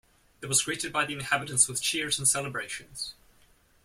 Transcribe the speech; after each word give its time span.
It 0.41 0.47
was 0.47 0.63
greeted 0.63 0.91
by 0.91 1.05
the 1.05 1.13
inhabitants 1.13 1.67
with 1.67 1.79
cheers 1.79 2.17
and 2.17 2.27
celebrations. 2.27 3.13